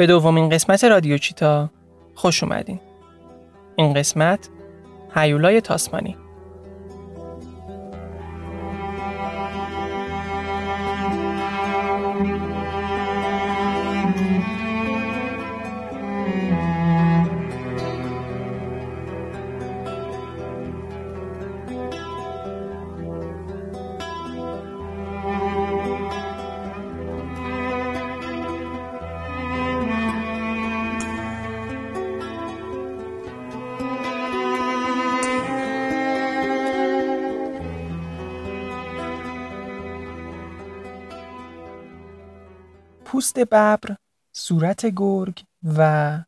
[0.00, 1.70] به دومین قسمت رادیو چیتا
[2.14, 2.80] خوش اومدین.
[3.76, 4.48] این قسمت
[5.14, 6.16] هیولای تاسمانی
[43.20, 43.96] پوست ببر،
[44.32, 45.42] صورت گرگ
[45.76, 46.18] و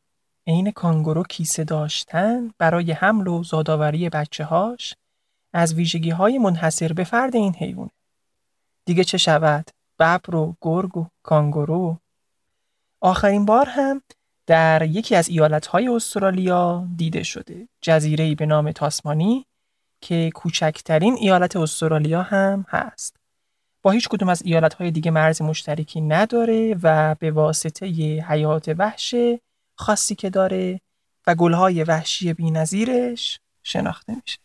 [0.47, 4.95] عین کانگورو کیسه داشتن برای حمل و زادآوری بچه هاش
[5.53, 7.91] از ویژگی های منحصر به فرد این حیوان.
[8.85, 11.99] دیگه چه شود؟ ببر و گرگ و کانگورو
[13.01, 14.03] آخرین بار هم
[14.47, 19.47] در یکی از ایالتهای استرالیا دیده شده جزیره به نام تاسمانی
[20.01, 23.22] که کوچکترین ایالت استرالیا هم هست
[23.83, 29.15] با هیچ کدوم از ایالتهای دیگه مرز مشترکی نداره و به واسطه ی حیات وحش
[29.79, 30.81] خاصی که داره
[31.27, 34.39] و گلهای وحشی بینظیرش شناخته میشه.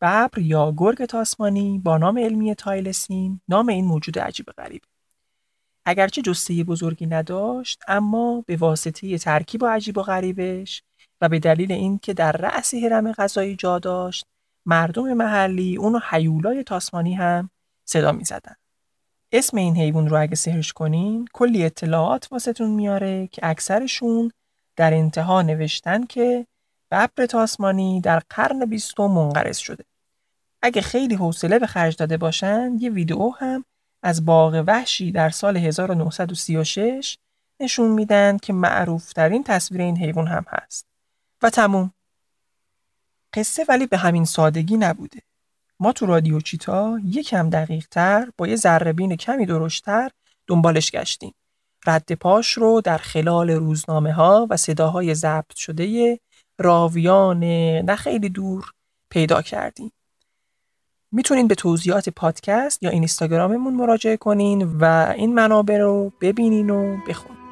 [0.00, 4.82] ببر یا گرگ تاسمانی با نام علمی تایلسین نام این موجود عجیب غریب.
[5.84, 10.82] اگرچه جسته بزرگی نداشت اما به واسطه ترکیب و عجیب و غریبش
[11.20, 14.24] و به دلیل اینکه در رأس هرم غذایی جا داشت
[14.66, 17.50] مردم محلی اونو حیولای تاسمانی هم
[17.86, 18.54] صدا می زدن.
[19.32, 24.30] اسم این حیوان رو اگه سرچ کنین کلی اطلاعات واسهتون میاره که اکثرشون
[24.76, 26.46] در انتها نوشتن که
[26.90, 29.84] ببر تاسمانی در قرن بیستم منقرض شده.
[30.62, 33.64] اگه خیلی حوصله به خرج داده باشن یه ویدیو هم
[34.02, 37.18] از باغ وحشی در سال 1936
[37.60, 40.86] نشون میدن که معروف ترین تصویر این حیوان هم هست.
[41.42, 41.92] و تموم.
[43.34, 45.22] قصه ولی به همین سادگی نبوده.
[45.80, 50.10] ما تو رادیو چیتا یکم دقیق تر با یه ذربین کمی درشتر
[50.46, 51.34] دنبالش گشتیم.
[51.86, 56.18] رد پاش رو در خلال روزنامه ها و صداهای ضبط شده
[56.58, 57.44] راویان
[57.84, 58.70] نه خیلی دور
[59.10, 59.92] پیدا کردیم.
[61.12, 67.45] می‌تونین به توضیحات پادکست یا اینستاگراممون مراجعه کنین و این منابع رو ببینین و بخونین.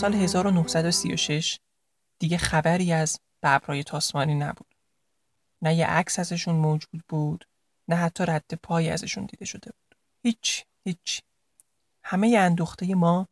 [0.00, 1.58] سال 1936
[2.18, 4.74] دیگه خبری از ببرای تاسمانی نبود.
[5.62, 7.44] نه یه عکس ازشون موجود بود،
[7.88, 9.98] نه حتی رد پای ازشون دیده شده بود.
[10.22, 11.22] هیچ، هیچ.
[12.04, 13.28] همه اندوخته ما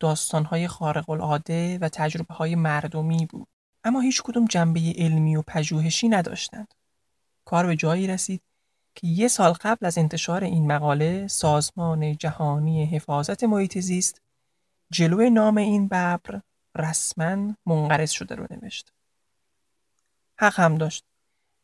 [0.00, 3.48] داستانهای خارق العاده و تجربه های مردمی بود.
[3.84, 6.74] اما هیچ کدوم جنبه علمی و پژوهشی نداشتند.
[7.44, 8.42] کار به جایی رسید
[8.94, 14.27] که یه سال قبل از انتشار این مقاله سازمان جهانی حفاظت محیط زیست
[14.90, 16.40] جلوی نام این ببر
[16.76, 18.92] رسما منقرض شده رو نوشت.
[20.38, 21.04] حق هم داشت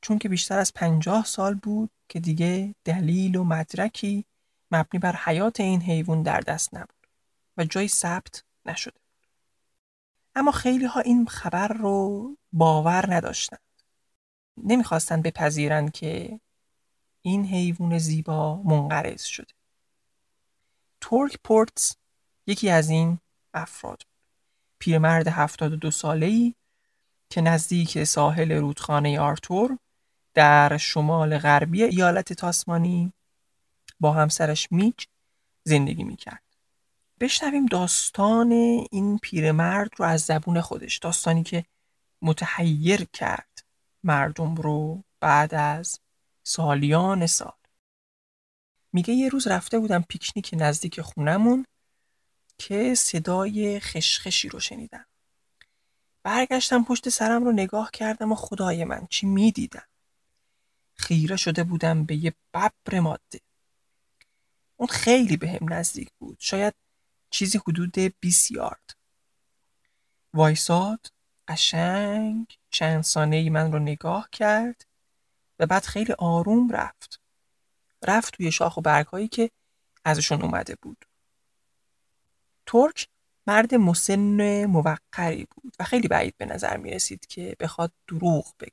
[0.00, 4.24] چون که بیشتر از پنجاه سال بود که دیگه دلیل و مدرکی
[4.70, 7.06] مبنی بر حیات این حیوان در دست نبود
[7.56, 9.00] و جای ثبت نشده.
[10.34, 13.60] اما خیلی ها این خبر رو باور نداشتند.
[14.56, 16.40] نمی‌خواستند بپذیرند که
[17.22, 19.54] این حیوان زیبا منقرض شده.
[21.00, 21.96] تورک پورتس
[22.46, 23.18] یکی از این
[23.54, 24.02] افراد.
[24.78, 26.54] پیرمرد 72 ساله ای
[27.30, 29.78] که نزدیک ساحل رودخانه آرتور
[30.34, 33.12] در شمال غربی ایالت تاسمانی
[34.00, 35.06] با همسرش میچ
[35.64, 36.42] زندگی می‌کرد.
[37.20, 38.52] بشنویم داستان
[38.90, 41.64] این پیرمرد رو از زبون خودش داستانی که
[42.22, 43.64] متحیر کرد
[44.02, 46.00] مردم رو بعد از
[46.42, 47.52] سالیان سال
[48.92, 51.66] میگه یه روز رفته بودم پیکنیک نزدیک خونمون
[52.58, 55.06] که صدای خشخشی رو شنیدم.
[56.22, 59.86] برگشتم پشت سرم رو نگاه کردم و خدای من چی می‌دیدم؟
[60.94, 63.40] خیره شده بودم به یه ببر ماده.
[64.76, 66.36] اون خیلی به هم نزدیک بود.
[66.40, 66.74] شاید
[67.30, 68.96] چیزی حدود 20 یارد.
[70.34, 71.12] وایساد
[71.48, 74.86] قشنگ چند سانه ای من رو نگاه کرد
[75.58, 77.20] و بعد خیلی آروم رفت.
[78.02, 79.50] رفت توی شاخ و برگ هایی که
[80.04, 81.04] ازشون اومده بود.
[82.66, 83.08] ترک
[83.46, 88.72] مرد مسن موقری بود و خیلی بعید به نظر می رسید که بخواد دروغ بگه.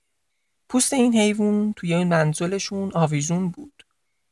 [0.70, 3.86] پوست این حیوان توی این منزلشون آویزون بود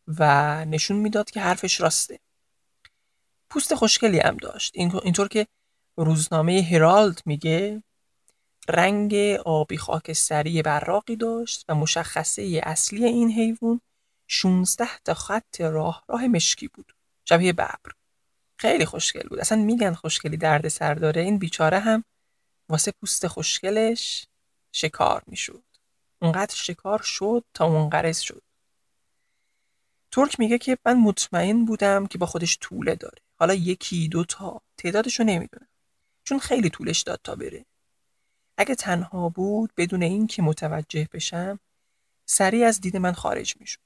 [0.08, 2.20] و نشون می‌داد که حرفش راسته.
[3.50, 4.72] پوست خوشگلی هم داشت.
[4.76, 5.48] اینطور که
[5.98, 7.84] روزنامه هرالد میگه
[8.70, 9.16] رنگ
[9.46, 13.82] آبی خاکستری براقی داشت و مشخصه اصلی این حیوان
[14.28, 16.96] 16 تا خط راه راه مشکی بود.
[17.26, 17.99] شبیه ببر.
[18.60, 19.40] خیلی خوشگل بود.
[19.40, 21.22] اصلا میگن خوشگلی درد سر داره.
[21.22, 22.04] این بیچاره هم
[22.70, 24.28] واسه پوست خوشگلش
[24.72, 25.64] شکار می‌شد.
[26.22, 28.42] اونقدر شکار شد تا منقرض شد.
[30.12, 33.22] ترک میگه که من مطمئن بودم که با خودش طوله داره.
[33.36, 34.62] حالا یکی دو تا.
[34.78, 35.68] تعدادشو نمی‌دونم.
[36.24, 37.66] چون خیلی طولش داد تا بره.
[38.58, 41.60] اگه تنها بود بدون اینکه متوجه بشم
[42.26, 43.80] سریع از دید من خارج می‌شد.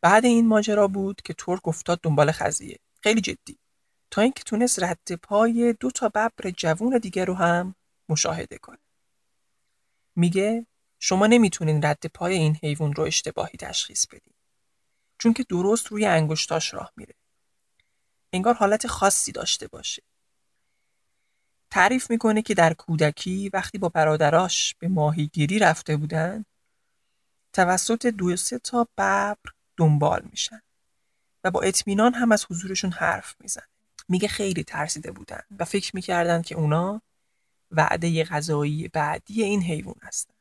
[0.00, 2.78] بعد این ماجرا بود که ترک افتاد دنبال خزیه.
[3.04, 3.58] خیلی جدی.
[4.10, 7.74] تا اینکه تونست رد پای دو تا ببر جوون دیگه رو هم
[8.08, 8.78] مشاهده کنه.
[10.16, 10.66] میگه
[11.00, 14.34] شما نمی‌تونین رد پای این حیوان رو اشتباهی تشخیص بدین.
[15.18, 17.14] چون که درست روی انگشتاش راه میره.
[18.32, 20.02] انگار حالت خاصی داشته باشه.
[21.70, 26.44] تعریف می‌کنه که در کودکی وقتی با برادراش به ماهیگیری رفته بودن
[27.52, 29.36] توسط دو سه تا ببر
[29.76, 30.62] دنبال میشن.
[31.44, 33.62] و با اطمینان هم از حضورشون حرف میزن
[34.08, 37.02] میگه خیلی ترسیده بودن و فکر می‌کردن که اونا
[37.70, 40.34] وعده غذایی بعدی این حیوان هستن.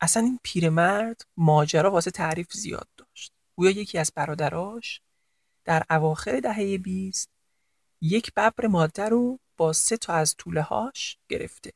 [0.00, 3.32] اصلا این پیرمرد ماجرا واسه تعریف زیاد داشت.
[3.56, 5.00] گویا یکی از برادراش
[5.64, 7.28] در اواخر دهه 20
[8.00, 11.72] یک ببر ماده رو با سه تا از طوله هاش گرفته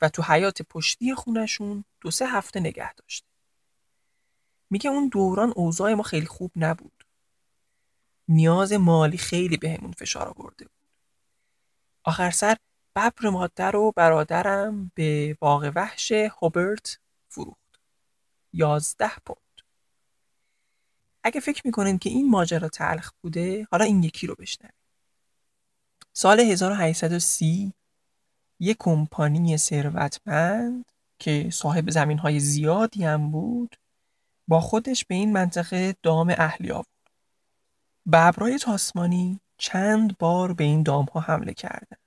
[0.00, 3.26] و تو حیات پشتی خونشون دو سه هفته نگه داشته.
[4.74, 7.04] میگه اون دوران اوضاع ما خیلی خوب نبود.
[8.28, 10.88] نیاز مالی خیلی بهمون فشار آورده بود.
[12.04, 12.56] آخر سر
[12.96, 16.98] ببر ماده رو برادرم به باغ وحش هوبرت
[17.28, 17.80] فروخت.
[18.52, 19.38] یازده پوند.
[21.22, 24.74] اگه فکر می‌کنین که این ماجرا تلخ بوده حالا این یکی رو بشنوید
[26.12, 27.72] سال 1830
[28.60, 30.84] یک کمپانی ثروتمند
[31.18, 33.76] که صاحب زمین های زیادی هم بود
[34.48, 36.86] با خودش به این منطقه دام اهلی آورد.
[38.06, 41.98] ببرای تاسمانی چند بار به این دام ها حمله کردند.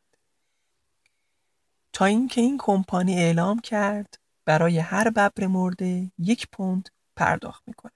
[1.93, 7.91] تا اینکه این کمپانی اعلام کرد برای هر ببر مرده یک پوند پرداخت می‌کنه.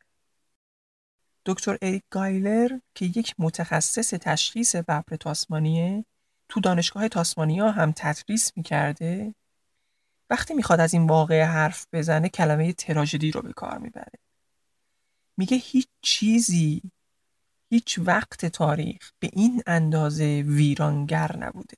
[1.46, 6.06] دکتر اریک گایلر که یک متخصص تشخیص ببر تاسمانیه
[6.50, 9.36] تو دانشگاه تاسمانیا هم تدریس می‌کرده
[10.30, 14.20] وقتی می‌خواد از این واقعه حرف بزنه کلمه تراژدی رو به کار می‌بره
[15.42, 16.82] میگه هیچ چیزی
[17.70, 21.78] هیچ وقت تاریخ به این اندازه ویرانگر نبوده.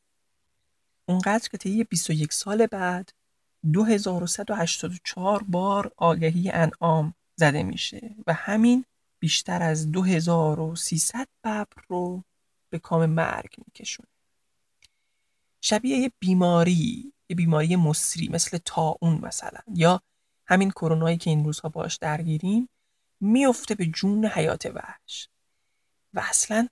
[1.06, 3.14] اونقدر که طی 21 سال بعد
[3.74, 8.86] 2184 بار آگهی انعام زده میشه و همین
[9.20, 12.24] بیشتر از 2300 ببر رو
[12.70, 14.10] به کام مرگ میکشونه.
[15.62, 20.02] شبیه یه بیماری یه بیماری مصری مثل تاون مثلا یا
[20.46, 22.70] همین کرونایی که این روزها باش درگیریم
[23.24, 25.30] میفته به جون حیات وحش.
[26.14, 26.68] و اصلا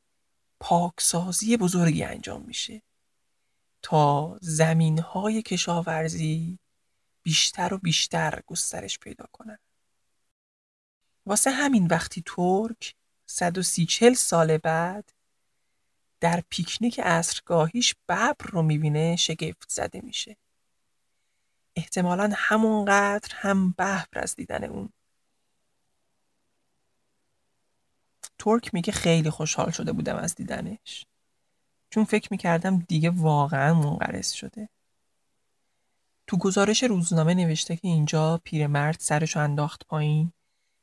[0.60, 2.82] پاکسازی بزرگی انجام میشه.
[3.82, 6.60] تا زمین های کشاورزی
[7.24, 9.60] بیشتر و بیشتر گسترش پیدا کنن.
[11.26, 15.14] واسه همین وقتی ترک 130 سال بعد
[16.20, 20.38] در پیکنیک اصرگاهیش ببر رو می‌بینه شگفت زده میشه.
[21.76, 24.90] احتمالا همونقدر هم ببر از دیدن اون.
[28.44, 31.06] ترک میگه خیلی خوشحال شده بودم از دیدنش.
[31.90, 34.70] چون فکر می‌کردم دیگه واقعا منقرض شده.
[36.28, 40.32] تو گزارش روزنامه نوشته که اینجا پیرمرد سرشو انداخت پایین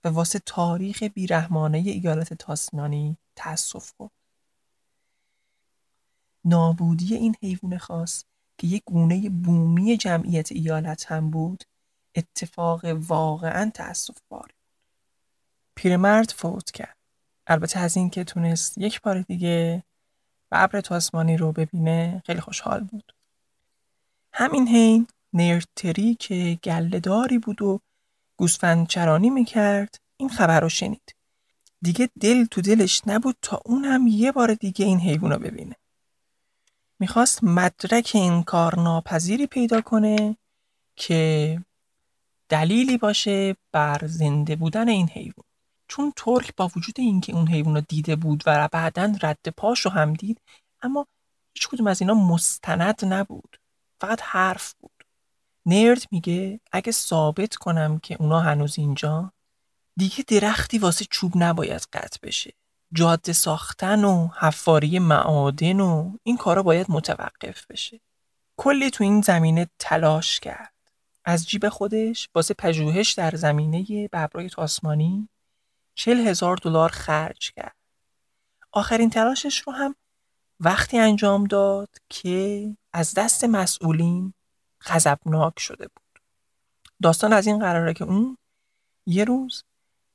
[0.04, 4.14] و واسه تاریخ بیرحمانه ایالت تاسمانی تأسف گفت
[6.44, 8.24] نابودی این حیوان خاص
[8.58, 11.64] که یک گونه بومی جمعیت ایالت هم بود
[12.14, 14.54] اتفاق واقعا تأسف باره
[15.74, 16.97] پیرمرد فوت کرد.
[17.48, 19.82] البته از اینکه تونست یک بار دیگه
[20.52, 23.14] ببر تاسمانی رو ببینه خیلی خوشحال بود.
[24.32, 27.80] همین حین نیرتری که گلهداری بود و
[28.36, 31.14] گوسفند چرانی می‌کرد این خبر رو شنید.
[31.82, 35.76] دیگه دل تو دلش نبود تا اون هم یه بار دیگه این حیوان رو ببینه.
[36.98, 40.36] می‌خواست مدرک این کار ناپذیری پیدا کنه
[40.96, 41.60] که
[42.48, 45.47] دلیلی باشه بر زنده بودن این حیوان.
[45.88, 49.90] چون ترک با وجود اینکه اون حیوان رو دیده بود و بعدا رد پاش رو
[49.90, 50.40] هم دید
[50.82, 51.06] اما
[51.54, 53.58] هیچ کدوم از اینا مستند نبود
[54.00, 55.04] فقط حرف بود.
[55.66, 59.32] نرد میگه اگه ثابت کنم که اونا هنوز اینجا
[59.96, 62.52] دیگه درختی واسه چوب نباید قطع بشه.
[62.92, 68.00] جاده ساختن و حفاری معادن و این کارا باید متوقف بشه.
[68.56, 70.72] کلی تو این زمینه تلاش کرد.
[71.24, 75.28] از جیب خودش واسه پژوهش در زمینه ببرای تاسمانی
[75.98, 77.76] چل هزار دلار خرج کرد.
[78.72, 79.94] آخرین تلاشش رو هم
[80.60, 84.34] وقتی انجام داد که از دست مسئولین
[84.86, 86.22] غضبناک شده بود.
[87.02, 88.38] داستان از این قراره که اون
[89.06, 89.64] یه روز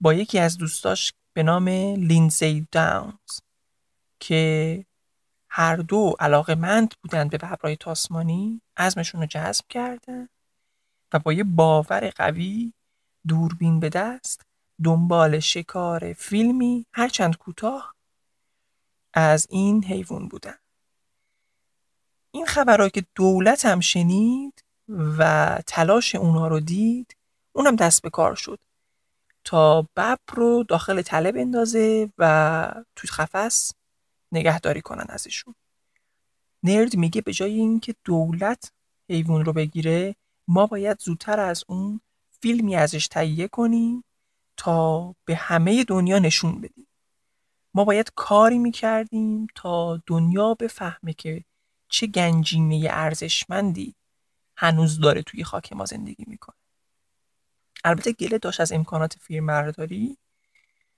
[0.02, 3.40] با یکی از دوستاش به نام لینزی داونز
[4.20, 4.86] که
[5.50, 10.30] هر دو علاقه مند بودن به ببرای تاسمانی عزمشون رو جذب کردن
[11.14, 12.74] و با یه باور قوی
[13.28, 14.53] دوربین به دست
[14.84, 17.96] دنبال شکار فیلمی هرچند کوتاه
[19.14, 20.56] از این حیوان بودن.
[22.32, 27.16] این خبرها که دولت هم شنید و تلاش اونا رو دید
[27.54, 28.60] اونم دست به کار شد.
[29.44, 33.74] تا ببر رو داخل تله بندازه و توی قفس
[34.32, 35.56] نگهداری کنن ازشون.
[36.64, 38.72] نرد میگه به جای اینکه دولت
[39.10, 40.16] حیوان رو بگیره
[40.48, 42.02] ما باید زودتر از اون
[42.42, 44.04] فیلمی ازش تهیه کنیم
[44.64, 46.88] تا به همه دنیا نشون بدیم.
[47.74, 51.44] ما باید کاری می‌کردیم تا دنیا بفهمه که
[51.90, 53.96] چه گنجینه ارزشمندی
[54.58, 56.56] هنوز داره توی خاک ما زندگی می‌کنه.
[57.84, 60.18] البته گله داشت از امکانات فیلم برداری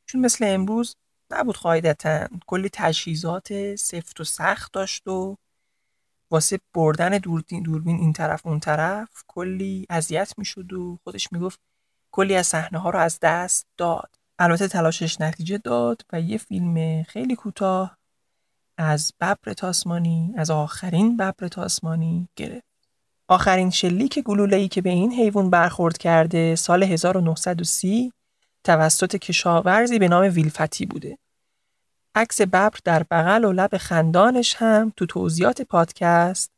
[0.06, 0.96] چون مثل امروز
[1.32, 2.28] نبود قاعدتا.
[2.48, 5.38] کلی تجهیزات سفت و سخت داشت و
[6.32, 11.60] واسه بردن دوربین این طرف اون طرف کلی اذیت می‌شد و خودش می‌گفت
[12.16, 17.04] کلی از صحنه ها رو از دست داد البته تلاشش نتیجه داد و یه فیلم
[17.04, 17.98] خیلی کوتاه
[18.78, 22.66] از ببر تاسمانی از آخرین ببر تاسمانی گرفت
[23.28, 28.14] آخرین شلیک گلوله‌ای که به این حیوان برخورد کرده سال 1930
[28.64, 31.18] توسط کشاورزی به نام ویلفتی بوده.
[32.16, 36.52] عکس ببر در بغل و لب خندانش هم تو توضیحات پادکست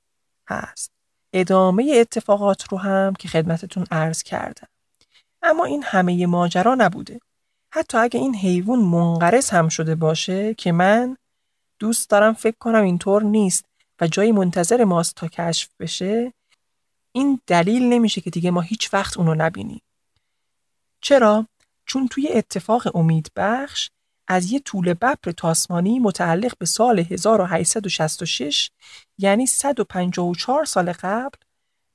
[0.49, 0.91] هست.
[1.33, 4.67] ادامه اتفاقات رو هم که خدمتتون عرض کردم.
[5.41, 7.19] اما این همه ماجرا نبوده.
[7.73, 11.17] حتی اگه این حیوان منقرض هم شده باشه که من
[11.79, 13.65] دوست دارم فکر کنم اینطور نیست
[14.01, 16.33] و جایی منتظر ماست تا کشف بشه
[17.11, 19.81] این دلیل نمیشه که دیگه ما هیچ وقت اونو نبینیم.
[21.01, 21.47] چرا؟
[21.85, 23.89] چون توی اتفاق امید بخش
[24.27, 28.71] از یه طول ببر تاسمانی متعلق به سال 1866
[29.17, 31.37] یعنی 154 سال قبل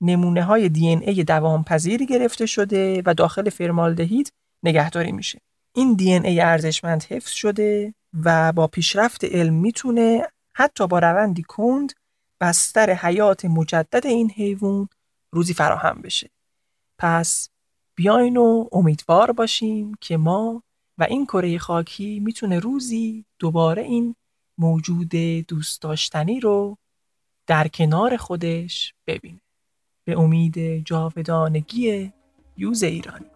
[0.02, 4.32] نمونه های دی این ای دوام پذیری گرفته شده و داخل فرمالدهید
[4.62, 5.40] نگهداری میشه.
[5.74, 7.94] این دی این ای ارزشمند حفظ شده
[8.24, 11.92] و با پیشرفت علم می‌تونه حتی با روندی کند
[12.40, 14.88] بستر حیات مجدد این حیوان
[15.32, 16.30] روزی فراهم بشه
[16.98, 17.48] پس
[17.94, 20.62] بیاین و امیدوار باشیم که ما
[20.98, 24.14] و این کره خاکی می‌تونه روزی دوباره این
[24.58, 25.14] موجود
[25.48, 26.78] دوست داشتنی رو
[27.46, 29.41] در کنار خودش ببینه
[30.04, 32.12] به امید جاودانگی
[32.56, 33.31] یوز ایرانی.